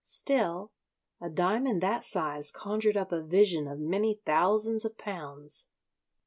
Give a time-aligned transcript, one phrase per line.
[0.03, 0.71] Still,
[1.21, 5.69] a diamond that size conjured up a vision of many thousands of pounds.